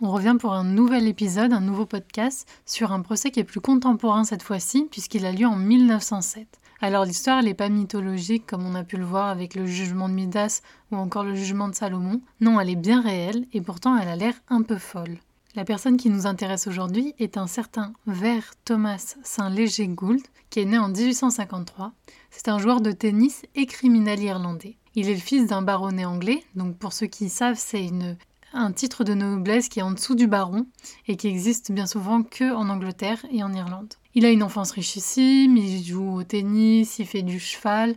On 0.00 0.12
revient 0.12 0.36
pour 0.38 0.52
un 0.52 0.62
nouvel 0.62 1.08
épisode, 1.08 1.52
un 1.52 1.60
nouveau 1.60 1.84
podcast, 1.84 2.48
sur 2.64 2.92
un 2.92 3.00
procès 3.00 3.32
qui 3.32 3.40
est 3.40 3.44
plus 3.44 3.60
contemporain 3.60 4.22
cette 4.22 4.44
fois-ci, 4.44 4.86
puisqu'il 4.88 5.26
a 5.26 5.32
lieu 5.32 5.44
en 5.44 5.56
1907. 5.56 6.46
Alors 6.80 7.04
l'histoire, 7.04 7.42
n'est 7.42 7.52
pas 7.52 7.68
mythologique 7.68 8.46
comme 8.46 8.64
on 8.64 8.76
a 8.76 8.84
pu 8.84 8.96
le 8.96 9.04
voir 9.04 9.26
avec 9.26 9.56
le 9.56 9.66
jugement 9.66 10.08
de 10.08 10.14
Midas 10.14 10.62
ou 10.92 10.96
encore 10.96 11.24
le 11.24 11.34
jugement 11.34 11.66
de 11.66 11.74
Salomon. 11.74 12.20
Non, 12.40 12.60
elle 12.60 12.70
est 12.70 12.76
bien 12.76 13.02
réelle 13.02 13.46
et 13.52 13.60
pourtant 13.60 13.98
elle 13.98 14.06
a 14.06 14.14
l'air 14.14 14.34
un 14.48 14.62
peu 14.62 14.78
folle. 14.78 15.18
La 15.56 15.64
personne 15.64 15.96
qui 15.96 16.10
nous 16.10 16.28
intéresse 16.28 16.68
aujourd'hui 16.68 17.14
est 17.18 17.36
un 17.36 17.48
certain 17.48 17.92
Ver 18.06 18.44
Thomas 18.64 19.16
Saint-Léger 19.24 19.88
Gould, 19.88 20.22
qui 20.50 20.60
est 20.60 20.64
né 20.64 20.78
en 20.78 20.90
1853. 20.90 21.90
C'est 22.30 22.46
un 22.46 22.60
joueur 22.60 22.80
de 22.80 22.92
tennis 22.92 23.42
et 23.56 23.66
criminel 23.66 24.22
irlandais. 24.22 24.76
Il 24.94 25.08
est 25.08 25.14
le 25.14 25.20
fils 25.20 25.48
d'un 25.48 25.62
baronnet 25.62 26.04
anglais, 26.04 26.44
donc 26.54 26.76
pour 26.76 26.92
ceux 26.92 27.06
qui 27.06 27.28
savent, 27.28 27.58
c'est 27.58 27.84
une 27.84 28.16
un 28.58 28.72
titre 28.72 29.04
de 29.04 29.14
noblesse 29.14 29.68
qui 29.68 29.78
est 29.78 29.82
en 29.82 29.92
dessous 29.92 30.14
du 30.14 30.26
baron 30.26 30.66
et 31.06 31.16
qui 31.16 31.28
existe 31.28 31.70
bien 31.70 31.86
souvent 31.86 32.22
que 32.22 32.52
en 32.52 32.68
Angleterre 32.68 33.24
et 33.30 33.42
en 33.42 33.52
Irlande. 33.52 33.94
Il 34.14 34.24
a 34.24 34.30
une 34.30 34.42
enfance 34.42 34.72
richissime, 34.72 35.56
il 35.56 35.84
joue 35.84 36.16
au 36.16 36.22
tennis, 36.24 36.98
il 36.98 37.06
fait 37.06 37.22
du 37.22 37.38
cheval, 37.38 37.94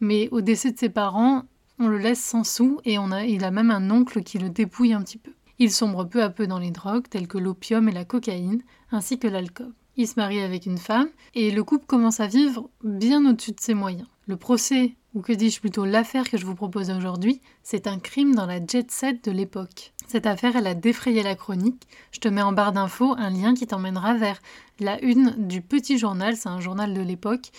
mais 0.00 0.28
au 0.30 0.40
décès 0.40 0.70
de 0.70 0.78
ses 0.78 0.88
parents, 0.88 1.42
on 1.78 1.88
le 1.88 1.98
laisse 1.98 2.22
sans 2.22 2.44
sous 2.44 2.80
et 2.84 2.98
on 2.98 3.10
a, 3.10 3.24
il 3.24 3.44
a 3.44 3.50
même 3.50 3.72
un 3.72 3.90
oncle 3.90 4.22
qui 4.22 4.38
le 4.38 4.50
dépouille 4.50 4.92
un 4.92 5.02
petit 5.02 5.18
peu. 5.18 5.32
Il 5.58 5.70
sombre 5.70 6.04
peu 6.04 6.22
à 6.22 6.30
peu 6.30 6.46
dans 6.46 6.58
les 6.58 6.70
drogues 6.70 7.08
telles 7.08 7.28
que 7.28 7.38
l'opium 7.38 7.88
et 7.88 7.92
la 7.92 8.04
cocaïne, 8.04 8.62
ainsi 8.92 9.18
que 9.18 9.28
l'alcool. 9.28 9.72
Il 9.96 10.08
se 10.08 10.14
marie 10.16 10.40
avec 10.40 10.66
une 10.66 10.78
femme 10.78 11.08
et 11.34 11.50
le 11.50 11.64
couple 11.64 11.86
commence 11.86 12.20
à 12.20 12.26
vivre 12.26 12.70
bien 12.82 13.24
au-dessus 13.26 13.52
de 13.52 13.60
ses 13.60 13.74
moyens. 13.74 14.08
Le 14.26 14.36
procès, 14.36 14.94
ou 15.14 15.20
que 15.20 15.32
dis-je 15.32 15.60
plutôt 15.60 15.84
l'affaire 15.84 16.30
que 16.30 16.38
je 16.38 16.46
vous 16.46 16.54
propose 16.54 16.90
aujourd'hui, 16.90 17.42
c'est 17.62 17.86
un 17.86 17.98
crime 17.98 18.34
dans 18.34 18.46
la 18.46 18.64
jet 18.64 18.90
set 18.90 19.22
de 19.24 19.30
l'époque. 19.30 19.92
Cette 20.06 20.26
affaire, 20.26 20.56
elle 20.56 20.66
a 20.66 20.74
défrayé 20.74 21.22
la 21.22 21.34
chronique. 21.34 21.86
Je 22.10 22.20
te 22.20 22.28
mets 22.28 22.42
en 22.42 22.52
barre 22.52 22.72
d'infos 22.72 23.14
un 23.18 23.28
lien 23.28 23.54
qui 23.54 23.66
t'emmènera 23.66 24.14
vers 24.14 24.40
la 24.80 24.98
une 25.02 25.34
du 25.46 25.60
petit 25.60 25.98
journal, 25.98 26.36
c'est 26.36 26.48
un 26.48 26.60
journal 26.60 26.94
de 26.94 27.02
l'époque, 27.02 27.50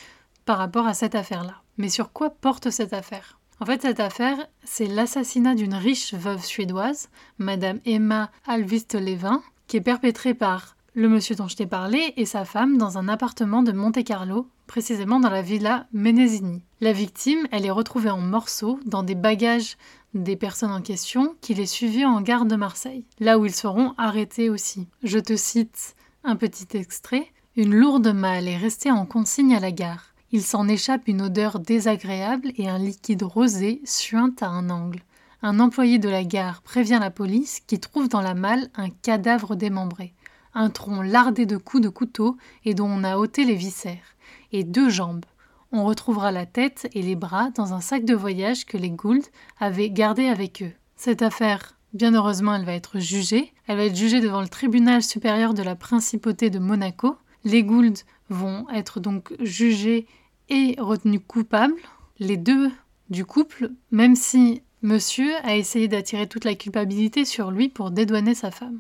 par 0.46 0.58
rapport 0.58 0.88
à 0.88 0.96
cette 0.96 1.14
affaire-là. 1.14 1.62
Mais 1.78 1.90
sur 1.90 2.12
quoi 2.12 2.32
porte 2.32 2.72
cette 2.72 2.94
affaire? 2.94 3.40
En 3.60 3.66
fait, 3.66 3.84
cette 3.84 4.00
affaire, 4.00 4.48
c'est 4.64 4.88
l'assassinat 4.88 5.54
d'une 5.56 5.76
riche 5.76 6.14
veuve 6.14 6.44
suédoise, 6.44 7.10
Madame 7.38 7.80
Emma 7.86 8.32
Alvist-Levin, 8.48 9.42
qui 9.68 9.78
est 9.78 9.82
perpétrée 9.82 10.34
par 10.34 10.75
le 10.96 11.10
monsieur 11.10 11.36
dont 11.36 11.50
je 11.50 11.58
t'ai 11.58 11.66
parlé 11.66 12.14
et 12.16 12.26
sa 12.26 12.46
femme 12.46 12.78
dans 12.78 12.98
un 12.98 13.10
appartement 13.10 13.64
de 13.64 13.74
Monte-Carlo, 13.74 14.48
précisément 14.66 15.20
dans 15.20 15.30
la 15.30 15.42
villa 15.42 15.88
Menesini. 15.92 16.64
La 16.80 16.94
victime, 16.94 17.48
elle 17.52 17.66
est 17.66 17.72
retrouvée 17.72 18.10
en 18.10 18.22
morceaux 18.22 18.80
dans 18.86 19.04
des 19.04 19.14
bagages 19.14 19.76
des 20.14 20.38
personnes 20.38 20.72
en 20.72 20.82
question 20.82 21.36
qui 21.42 21.54
les 21.54 21.66
suivaient 21.66 22.06
en 22.06 22.22
gare 22.22 22.46
de 22.46 22.56
Marseille, 22.56 23.04
là 23.20 23.38
où 23.38 23.46
ils 23.46 23.54
seront 23.54 23.94
arrêtés 23.98 24.50
aussi. 24.50 24.88
Je 25.04 25.20
te 25.20 25.36
cite 25.36 25.96
un 26.24 26.38
petit 26.38 26.78
extrait. 26.78 27.28
Une 27.58 27.76
lourde 27.76 28.14
malle 28.14 28.48
est 28.48 28.58
restée 28.58 28.92
en 28.92 29.06
consigne 29.06 29.54
à 29.54 29.60
la 29.60 29.72
gare. 29.72 30.14
Il 30.32 30.44
s'en 30.44 30.68
échappe 30.70 31.08
une 31.08 31.22
odeur 31.22 31.60
désagréable 31.60 32.54
et 32.56 32.70
un 32.70 32.80
liquide 32.80 33.24
rosé 33.24 33.82
suinte 33.84 34.42
à 34.42 34.48
un 34.48 34.70
angle. 34.70 35.04
Un 35.42 35.60
employé 35.60 36.00
de 36.00 36.10
la 36.10 36.24
gare 36.24 36.62
prévient 36.62 37.00
la 37.02 37.12
police 37.12 37.62
qui 37.68 37.80
trouve 37.80 38.08
dans 38.08 38.22
la 38.22 38.34
malle 38.34 38.70
un 38.76 38.90
cadavre 38.90 39.56
démembré 39.56 40.14
un 40.56 40.70
tronc 40.70 41.04
lardé 41.04 41.46
de 41.46 41.58
coups 41.58 41.84
de 41.84 41.90
couteau 41.90 42.38
et 42.64 42.74
dont 42.74 42.88
on 42.88 43.04
a 43.04 43.18
ôté 43.18 43.46
les 43.46 43.56
viscères, 43.56 44.16
et 44.52 44.64
deux 44.64 44.90
jambes. 44.90 45.26
On 45.72 45.84
retrouvera 45.84 46.32
la 46.32 46.46
tête 46.46 46.88
et 46.94 47.02
les 47.02 47.16
bras 47.16 47.50
dans 47.52 47.74
un 47.74 47.82
sac 47.82 48.06
de 48.06 48.16
voyage 48.16 48.66
que 48.66 48.78
les 48.78 48.90
Gould 48.90 49.24
avaient 49.60 49.90
gardé 49.90 50.28
avec 50.28 50.64
eux. 50.64 50.72
Cette 50.96 51.22
affaire, 51.22 51.78
bien 51.94 52.14
heureusement, 52.14 52.56
elle 52.56 52.66
va 52.66 52.74
être 52.74 53.00
jugée. 53.00 53.54
Elle 53.68 53.78
va 53.78 53.84
être 53.84 53.96
jugée 53.96 54.22
devant 54.22 54.42
le 54.42 54.48
tribunal 54.48 55.04
supérieur 55.04 55.54
de 55.54 55.64
la 55.64 55.76
principauté 55.76 56.50
de 56.50 56.60
Monaco. 56.60 57.18
Les 57.44 57.64
Gould 57.64 57.98
vont 58.30 58.70
être 58.70 59.02
donc 59.02 59.34
jugés 59.42 60.08
et 60.48 60.76
retenus 60.80 61.22
coupables. 61.28 61.76
Les 62.20 62.38
deux 62.38 62.72
du 63.10 63.26
couple, 63.26 63.72
même 63.92 64.16
si 64.16 64.62
monsieur 64.82 65.34
a 65.44 65.58
essayé 65.58 65.88
d'attirer 65.88 66.28
toute 66.28 66.46
la 66.46 66.56
culpabilité 66.56 67.26
sur 67.26 67.52
lui 67.52 67.68
pour 67.68 67.92
dédouaner 67.92 68.34
sa 68.34 68.52
femme. 68.52 68.80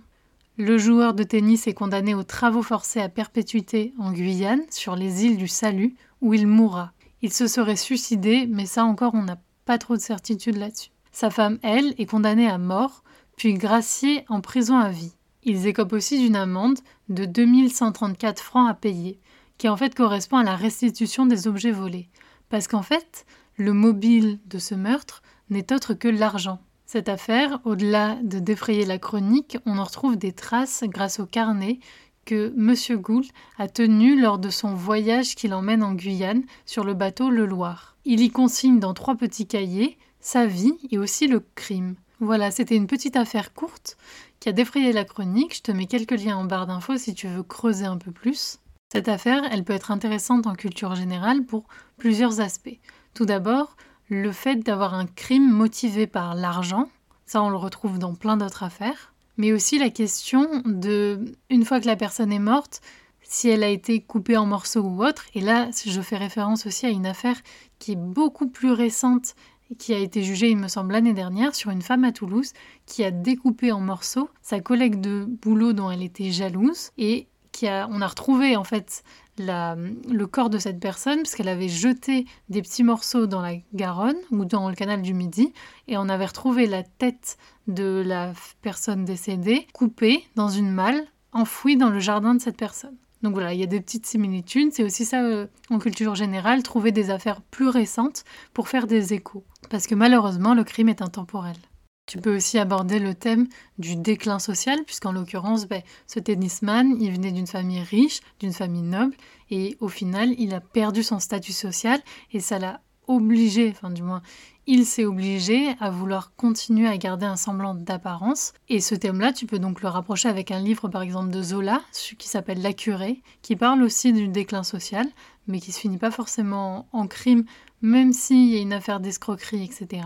Le 0.58 0.78
joueur 0.78 1.14
de 1.14 1.24
tennis 1.24 1.68
est 1.68 1.74
condamné 1.74 2.14
aux 2.14 2.24
travaux 2.24 2.62
forcés 2.62 3.02
à 3.02 3.10
perpétuité 3.10 3.94
en 4.00 4.14
Guyane, 4.14 4.64
sur 4.70 4.96
les 4.96 5.26
îles 5.26 5.36
du 5.36 5.50
Salut, 5.50 5.96
où 6.22 6.34
il 6.34 6.48
mourra. 6.48 6.94
Il 7.22 7.34
se 7.34 7.46
serait 7.48 7.76
suicidé, 7.76 8.48
mais 8.48 8.66
ça 8.66 8.86
encore 8.86 9.16
on 9.16 9.24
n'a 9.24 9.38
pas 9.66 9.78
trop 9.78 9.98
de 9.98 10.02
certitude 10.02 10.56
là-dessus. 10.56 10.92
Sa 11.12 11.30
femme, 11.30 11.60
elle, 11.62 11.94
est 11.98 12.06
condamnée 12.06 12.48
à 12.48 12.58
mort, 12.58 13.04
puis 13.36 13.54
graciée 13.56 14.24
en 14.30 14.40
prison 14.40 14.78
à 14.78 14.88
vie. 14.88 15.12
Ils 15.44 15.68
écopent 15.68 15.92
aussi 15.92 16.20
d'une 16.20 16.38
amende 16.38 16.80
de 17.10 17.26
2134 17.26 18.42
francs 18.42 18.70
à 18.70 18.74
payer, 18.74 19.20
qui 19.58 19.68
en 19.68 19.76
fait 19.76 19.94
correspond 19.94 20.38
à 20.38 20.44
la 20.44 20.56
restitution 20.56 21.26
des 21.26 21.50
objets 21.50 21.72
volés. 21.72 22.08
Parce 22.48 22.70
qu'en 22.70 22.82
fait, 22.82 23.26
le 23.58 23.74
mobile 23.74 24.40
de 24.46 24.58
ce 24.58 24.74
meurtre 24.74 25.22
n'est 25.50 25.74
autre 25.74 25.94
que 25.94 26.08
l'argent. 26.08 26.62
Cette 26.86 27.10
affaire, 27.10 27.60
au-delà 27.66 28.16
de 28.24 28.40
défrayer 28.40 28.86
la 28.86 29.00
chronique, 29.00 29.58
on 29.66 29.80
en 29.80 29.84
retrouve 29.84 30.18
des 30.18 30.34
traces 30.34 30.84
grâce 30.84 31.20
au 31.20 31.26
carnet 31.26 31.80
que 32.26 32.54
M. 32.58 32.76
Gould 33.02 33.26
a 33.58 33.68
tenu 33.68 34.20
lors 34.20 34.38
de 34.38 34.50
son 34.50 34.74
voyage 34.74 35.36
qu'il 35.36 35.54
emmène 35.54 35.84
en 35.84 35.94
Guyane 35.94 36.44
sur 36.66 36.84
le 36.84 36.94
bateau 36.94 37.30
Le 37.30 37.46
Loir. 37.46 37.96
Il 38.06 38.22
y 38.22 38.30
consigne 38.30 38.80
dans 38.80 38.94
trois 38.94 39.16
petits 39.16 39.48
cahiers 39.48 39.98
sa 40.20 40.46
vie 40.46 40.74
et 40.92 40.98
aussi 40.98 41.28
le 41.28 41.44
crime. 41.56 41.96
Voilà, 42.20 42.52
c'était 42.52 42.76
une 42.76 42.88
petite 42.88 43.16
affaire 43.16 43.54
courte 43.54 43.98
qui 44.40 44.50
a 44.50 44.54
défrayé 44.54 44.92
la 44.92 45.06
chronique. 45.06 45.56
Je 45.56 45.62
te 45.62 45.72
mets 45.72 45.86
quelques 45.88 46.20
liens 46.20 46.38
en 46.38 46.46
barre 46.46 46.68
d'infos 46.68 46.98
si 46.98 47.14
tu 47.14 47.28
veux 47.28 47.44
creuser 47.44 47.86
un 47.86 47.98
peu 47.98 48.12
plus. 48.12 48.60
Cette 48.92 49.10
affaire, 49.10 49.44
elle 49.52 49.64
peut 49.64 49.74
être 49.74 49.92
intéressante 49.92 50.48
en 50.48 50.54
culture 50.54 50.96
générale 50.96 51.46
pour 51.46 51.66
plusieurs 51.98 52.40
aspects. 52.40 52.80
Tout 53.14 53.26
d'abord, 53.26 53.76
le 54.10 54.32
fait 54.32 54.58
d'avoir 54.58 54.94
un 54.94 55.06
crime 55.06 55.50
motivé 55.50 56.08
par 56.08 56.36
l'argent, 56.36 56.90
ça 57.26 57.42
on 57.42 57.50
le 57.50 57.58
retrouve 57.58 58.00
dans 58.00 58.14
plein 58.14 58.38
d'autres 58.38 58.64
affaires, 58.64 59.14
mais 59.38 59.52
aussi 59.52 59.78
la 59.78 59.90
question 59.90 60.62
de, 60.66 61.34
une 61.50 61.66
fois 61.66 61.80
que 61.80 61.88
la 61.88 61.96
personne 61.96 62.32
est 62.32 62.40
morte, 62.40 62.82
si 63.22 63.50
elle 63.50 63.64
a 63.64 63.70
été 63.70 64.00
coupée 64.02 64.38
en 64.38 64.46
morceaux 64.46 64.82
ou 64.82 65.04
autre, 65.04 65.26
et 65.34 65.42
là 65.42 65.70
je 65.86 66.02
fais 66.02 66.18
référence 66.18 66.66
aussi 66.68 66.86
à 66.86 66.90
une 66.90 67.08
affaire 67.08 67.38
qui 67.80 67.94
est 67.94 67.98
beaucoup 67.98 68.48
plus 68.48 68.72
récente 68.72 69.36
et 69.72 69.76
qui 69.76 69.96
a 69.96 69.98
été 69.98 70.22
jugée, 70.22 70.52
il 70.52 70.58
me 70.58 70.68
semble, 70.68 70.94
l'année 70.94 71.14
dernière 71.14 71.56
sur 71.56 71.72
une 71.72 71.82
femme 71.82 72.04
à 72.04 72.12
Toulouse 72.12 72.54
qui 72.86 73.04
a 73.04 73.10
découpé 73.10 73.72
en 73.72 73.80
morceaux 73.80 74.30
sa 74.44 74.60
collègue 74.60 75.02
de 75.02 75.26
boulot 75.26 75.74
dont 75.74 75.90
elle 75.90 76.04
était 76.04 76.32
jalouse 76.32 76.92
et 77.00 77.28
qui 77.52 77.68
a, 77.68 77.88
on 77.90 78.02
a 78.02 78.08
retrouvé 78.08 78.56
en 78.56 78.64
fait 78.64 79.04
le 79.38 80.26
corps 80.26 80.50
de 80.50 80.58
cette 80.58 80.80
personne 80.80 81.18
parce 81.18 81.36
qu'elle 81.36 81.50
avait 81.50 81.70
jeté 81.70 82.26
des 82.50 82.62
petits 82.62 82.84
morceaux 82.84 83.28
dans 83.28 83.42
la 83.42 83.56
Garonne 83.74 84.18
ou 84.32 84.46
dans 84.46 84.70
le 84.70 84.76
canal 84.76 85.02
du 85.02 85.14
Midi 85.14 85.54
et 85.88 85.98
on 85.98 86.10
avait 86.10 86.26
retrouvé 86.26 86.68
la 86.68 86.84
tête 86.84 87.38
de 87.68 88.04
la 88.06 88.32
personne 88.62 89.06
décédée 89.06 89.68
coupée 89.74 90.24
dans 90.36 90.50
une 90.50 90.72
malle 90.72 91.06
enfouie 91.32 91.78
dans 91.78 91.90
le 91.90 92.00
jardin 92.00 92.36
de 92.36 92.42
cette 92.42 92.58
personne. 92.58 92.96
Donc 93.22 93.34
voilà, 93.34 93.54
il 93.54 93.60
y 93.60 93.64
a 93.64 93.68
des 93.68 93.82
petites 93.82 94.06
similitudes. 94.06 94.72
C'est 94.72 94.84
aussi 94.84 95.04
ça 95.04 95.24
euh, 95.24 95.48
en 95.70 95.80
culture 95.80 96.16
générale, 96.16 96.62
trouver 96.64 96.92
des 96.92 97.10
affaires 97.10 97.42
plus 97.42 97.68
récentes 97.68 98.24
pour 98.54 98.70
faire 98.70 98.86
des 98.86 99.14
échos. 99.14 99.44
Parce 99.70 99.88
que 99.88 99.96
malheureusement, 99.96 100.54
le 100.54 100.64
crime 100.64 100.90
est 100.90 101.02
intemporel. 101.02 101.56
Tu 102.06 102.20
peux 102.20 102.36
aussi 102.36 102.60
aborder 102.60 103.00
le 103.00 103.16
thème 103.16 103.48
du 103.80 103.96
déclin 103.96 104.38
social, 104.38 104.84
puisqu'en 104.86 105.12
l'occurrence, 105.12 105.68
ben, 105.68 105.82
ce 106.06 106.20
tennisman, 106.20 106.96
il 107.00 107.12
venait 107.12 107.32
d'une 107.32 107.48
famille 107.48 107.82
riche, 107.82 108.22
d'une 108.40 108.54
famille 108.54 108.84
noble, 108.84 109.16
et 109.50 109.76
au 109.80 109.88
final, 109.88 110.36
il 110.38 110.54
a 110.54 110.62
perdu 110.62 111.02
son 111.02 111.20
statut 111.20 111.52
social, 111.52 112.00
et 112.32 112.40
ça 112.40 112.60
l'a 112.60 112.82
obligé, 113.08 113.70
enfin 113.72 113.90
du 113.90 114.04
moins, 114.04 114.22
il 114.68 114.86
s'est 114.86 115.06
obligé 115.06 115.76
à 115.80 115.90
vouloir 115.90 116.34
continuer 116.36 116.88
à 116.88 116.98
garder 116.98 117.26
un 117.26 117.36
semblant 117.36 117.76
d'apparence. 117.76 118.54
Et 118.68 118.80
ce 118.80 118.96
thème-là, 118.96 119.32
tu 119.32 119.46
peux 119.46 119.60
donc 119.60 119.82
le 119.82 119.90
rapprocher 119.90 120.28
avec 120.28 120.52
un 120.52 120.60
livre, 120.60 120.88
par 120.88 121.02
exemple, 121.02 121.30
de 121.30 121.42
Zola, 121.42 121.82
qui 122.18 122.28
s'appelle 122.28 122.62
La 122.62 122.74
Curée, 122.74 123.22
qui 123.42 123.56
parle 123.56 123.84
aussi 123.84 124.12
du 124.12 124.28
déclin 124.28 124.64
social, 124.64 125.08
mais 125.48 125.60
qui 125.60 125.72
se 125.72 125.80
finit 125.80 125.98
pas 125.98 126.12
forcément 126.12 126.88
en 126.92 127.08
crime, 127.08 127.46
même 127.82 128.14
s'il 128.14 128.50
y 128.50 128.58
a 128.58 128.62
une 128.62 128.74
affaire 128.74 129.00
d'escroquerie, 129.00 129.64
etc. 129.64 130.02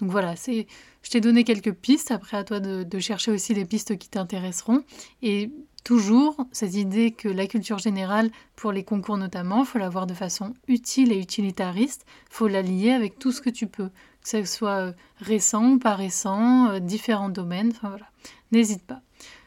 Donc 0.00 0.10
voilà, 0.10 0.34
c'est, 0.34 0.66
je 1.02 1.10
t'ai 1.10 1.20
donné 1.20 1.44
quelques 1.44 1.72
pistes, 1.72 2.10
après 2.10 2.38
à 2.38 2.44
toi 2.44 2.58
de, 2.60 2.98
chercher 2.98 3.30
aussi 3.30 3.52
les 3.52 3.66
pistes 3.66 3.98
qui 3.98 4.08
t'intéresseront. 4.08 4.82
Et 5.22 5.52
toujours 5.84 6.36
cette 6.52 6.74
idée 6.74 7.10
que 7.10 7.28
la 7.28 7.46
culture 7.46 7.78
générale, 7.78 8.30
pour 8.56 8.72
les 8.72 8.84
concours 8.84 9.16
notamment, 9.16 9.64
faut 9.64 9.78
la 9.78 9.88
voir 9.88 10.06
de 10.06 10.14
façon 10.14 10.54
utile 10.68 11.12
et 11.12 11.18
utilitariste, 11.18 12.06
faut 12.28 12.48
la 12.48 12.62
lier 12.62 12.92
avec 12.92 13.18
tout 13.18 13.32
ce 13.32 13.40
que 13.40 13.50
tu 13.50 13.66
peux, 13.66 13.88
que 14.22 14.28
ce 14.28 14.44
soit 14.44 14.80
euh, 14.80 14.92
récent 15.18 15.72
ou 15.72 15.78
pas 15.78 15.94
récent, 15.94 16.68
euh, 16.68 16.78
différents 16.78 17.28
domaines, 17.28 17.72
enfin 17.74 17.88
voilà. 17.88 18.06
N'hésite 18.52 18.84
pas. 18.84 19.00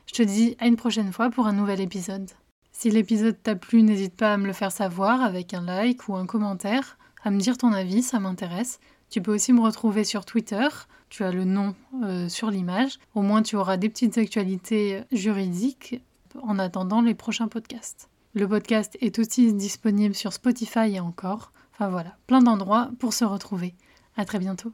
Je 0.07 0.13
te 0.13 0.24
dis 0.24 0.56
à 0.59 0.68
une 0.68 0.75
prochaine 0.75 1.12
fois 1.12 1.30
pour 1.30 1.47
un 1.47 1.53
nouvel 1.53 1.81
épisode. 1.81 2.30
Si 2.71 2.89
l'épisode 2.89 3.38
t'a 3.41 3.56
plu, 3.56 3.83
n'hésite 3.83 4.15
pas 4.15 4.33
à 4.33 4.38
me 4.38 4.47
le 4.47 4.53
faire 4.53 4.71
savoir 4.71 5.21
avec 5.21 5.53
un 5.53 5.62
like 5.62 6.07
ou 6.09 6.15
un 6.15 6.25
commentaire, 6.25 6.97
à 7.24 7.31
me 7.31 7.39
dire 7.39 7.57
ton 7.57 7.71
avis, 7.71 8.01
ça 8.01 8.19
m'intéresse. 8.19 8.80
Tu 9.09 9.21
peux 9.21 9.33
aussi 9.33 9.53
me 9.53 9.62
retrouver 9.62 10.03
sur 10.03 10.25
Twitter. 10.25 10.68
tu 11.09 11.24
as 11.24 11.31
le 11.31 11.45
nom 11.45 11.75
euh, 12.03 12.27
sur 12.27 12.50
l'image. 12.50 13.00
Au 13.13 13.21
moins, 13.21 13.44
tu 13.44 13.56
auras 13.56 13.77
des 13.77 13.89
petites 13.89 14.18
actualités 14.18 15.03
juridiques 15.12 16.01
en 16.41 16.59
attendant 16.59 17.01
les 17.01 17.13
prochains 17.13 17.47
podcasts. 17.47 18.09
Le 18.33 18.47
podcast 18.47 18.97
est 19.01 19.19
aussi 19.19 19.53
disponible 19.53 20.15
sur 20.15 20.33
Spotify 20.33 20.95
et 20.95 21.00
encore. 21.00 21.51
Enfin 21.74 21.89
voilà, 21.89 22.18
plein 22.27 22.41
d'endroits 22.41 22.89
pour 23.00 23.13
se 23.13 23.25
retrouver. 23.25 23.75
À 24.15 24.25
très 24.25 24.39
bientôt. 24.39 24.74